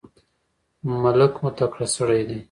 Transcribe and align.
ملک 1.03 1.33
مو 1.41 1.49
تکړه 1.57 1.85
سړی 1.95 2.21
دی. 2.29 2.37